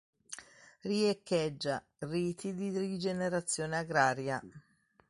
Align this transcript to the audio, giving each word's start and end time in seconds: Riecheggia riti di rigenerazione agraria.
Riecheggia 0.79 1.85
riti 1.99 2.55
di 2.55 2.75
rigenerazione 2.75 3.77
agraria. 3.77 4.41